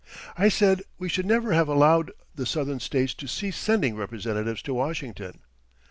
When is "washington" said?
4.73-5.41